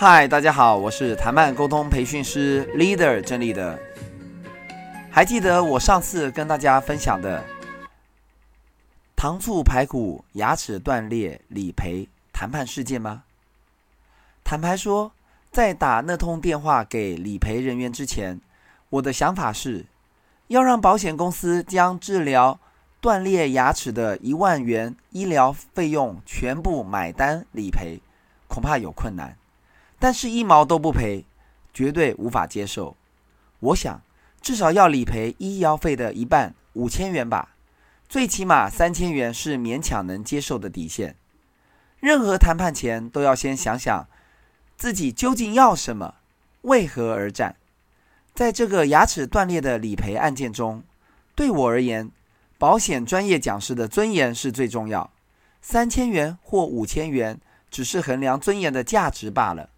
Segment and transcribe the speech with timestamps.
[0.00, 3.76] 嗨，大家好，我是谈判沟通培训师 Leader 郑立德。
[5.10, 7.42] 还记得我上次跟大家分享的
[9.16, 13.24] 糖醋排骨牙齿断裂理赔谈判事件吗？
[14.44, 15.10] 坦白说，
[15.50, 18.40] 在打那通电话给理赔人员之前，
[18.90, 19.84] 我的想法是，
[20.46, 22.60] 要让保险公司将治疗
[23.00, 28.00] 断裂牙齿的一万元医疗费用全部买单理赔，
[28.46, 29.36] 恐怕有困难。
[29.98, 31.24] 但是，一毛都不赔，
[31.74, 32.96] 绝对无法接受。
[33.60, 34.00] 我想，
[34.40, 37.56] 至少要理赔医疗费的一半，五千元吧。
[38.08, 41.16] 最起码三千元是勉强能接受的底线。
[42.00, 44.06] 任何谈判前都要先想想，
[44.76, 46.14] 自己究竟要什么，
[46.62, 47.56] 为何而战。
[48.32, 50.84] 在这个牙齿断裂的理赔案件中，
[51.34, 52.10] 对我而言，
[52.56, 55.10] 保险专业讲师的尊严是最重要。
[55.60, 59.70] 三千元或五千元，只是衡量尊严的价值罢了。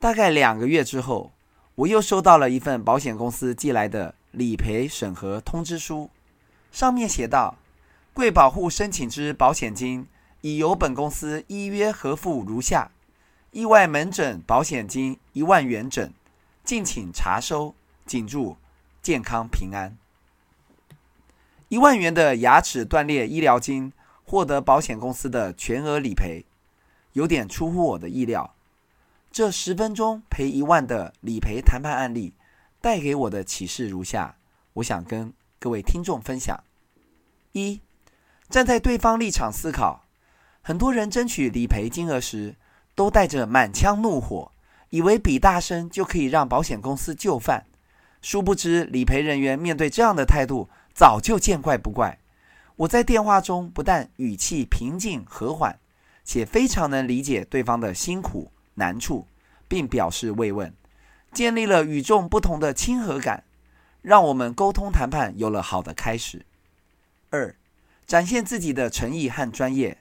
[0.00, 1.32] 大概两个月之后，
[1.74, 6.08] 我又收到了一份保险公司寄来的理赔审核通知书，
[6.70, 7.56] 上面写道
[8.14, 10.06] ：“贵保户申请之保险金
[10.42, 12.92] 已由本公司依约核付如下：
[13.50, 16.12] 意外门诊保险金一万元整，
[16.62, 17.74] 敬请查收，
[18.06, 18.56] 谨祝
[19.02, 19.96] 健康平安。”
[21.66, 23.92] 一万元的牙齿断裂医疗金
[24.24, 26.44] 获得保险公司的全额理赔，
[27.14, 28.54] 有点出乎我的意料。
[29.38, 32.34] 这十分钟赔一万的理赔谈判案例，
[32.80, 34.34] 带给我的启示如下：
[34.72, 36.58] 我想跟各位听众分享。
[37.52, 37.80] 一，
[38.48, 40.08] 站在对方立场思考，
[40.60, 42.56] 很多人争取理赔金额时，
[42.96, 44.50] 都带着满腔怒火，
[44.90, 47.64] 以为比大声就可以让保险公司就范。
[48.20, 52.18] 殊不知，理赔人员面对这样的态度，早就见怪不怪。
[52.74, 55.78] 我在电话中不但语气平静和缓，
[56.24, 58.50] 且非常能理解对方的辛苦。
[58.78, 59.26] 难处，
[59.68, 60.72] 并表示慰问，
[61.32, 63.44] 建立了与众不同的亲和感，
[64.00, 66.46] 让我们沟通谈判有了好的开始。
[67.30, 67.54] 二，
[68.06, 69.98] 展现自己的诚意和专业，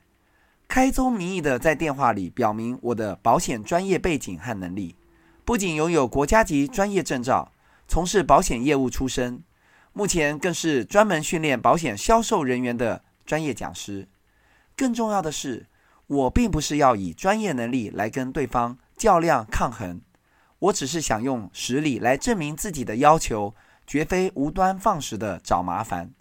[0.70, 4.96] 开宗明义的在电话里表明我的保险专业背景和能力，
[5.44, 7.52] 不仅拥有国家级专业证照，
[7.88, 9.44] 从事保险业务出身，
[9.92, 14.08] 目前更是专门训练保险销售人员的专业讲师。
[14.76, 15.66] 更重要的是，
[16.08, 20.02] 我并不是要以专业能力来跟对方较量抗衡，
[20.60, 23.54] 我只是想用实力来证明自己的要求，
[23.86, 26.14] 绝非无端放矢的找麻烦。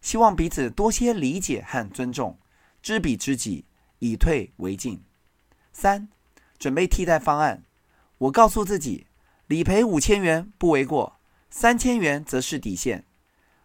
[0.00, 2.38] 希望彼此多些理解和尊重，
[2.82, 3.66] 知彼知己，
[3.98, 5.02] 以退为进。
[5.72, 6.08] 三，
[6.58, 7.64] 准备替代方案。
[8.16, 9.06] 我告诉自己，
[9.46, 11.18] 理赔五千元不为过，
[11.50, 13.04] 三千元则是底线，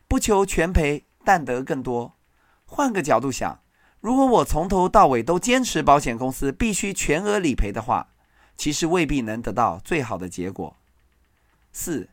[0.09, 2.17] 不求全赔，但得更多。
[2.65, 3.61] 换个角度想。
[4.01, 8.07] 如果我从头到尾都坚持保险公司必须全额理赔的话，
[8.55, 10.77] 其实未必能得到最好的结果。
[11.73, 12.09] 四，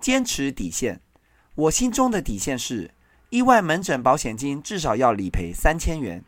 [0.00, 1.00] 坚持底线。
[1.54, 2.90] 我心中的底线是，
[3.30, 6.24] 意外门诊保险金至少要理赔三千元。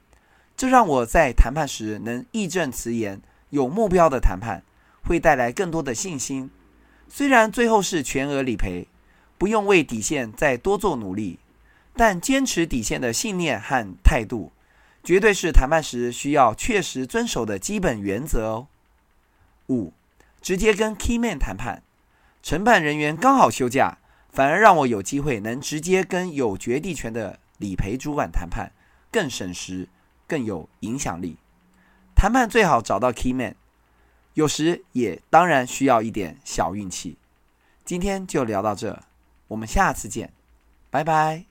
[0.56, 4.62] 这让我在谈判时能义正辞严、有目标的谈判，
[5.04, 6.50] 会带来更多的信心。
[7.09, 8.87] 虽然最后是全额理赔，
[9.38, 11.41] 不用为底线再多做努力，
[11.97, 14.53] 但坚持底线的信念和态度。
[15.03, 18.69] 绝对是谈判时需要确实遵守的基本原则哦。
[19.69, 19.93] 五，
[20.41, 21.83] 直接跟 Key Man 谈判，
[22.43, 23.99] 承办人员刚好休假，
[24.31, 28.72] 反而让我有机会能直接跟有决定权的理赔主管谈判，
[29.11, 29.88] 更省时，
[30.27, 31.38] 更有影响力。
[32.15, 33.56] 谈判最好找到 Key Man，
[34.34, 37.17] 有时也当然需要一点小运气。
[37.84, 39.03] 今天就聊到这，
[39.49, 40.32] 我们下次见，
[40.91, 41.50] 拜拜。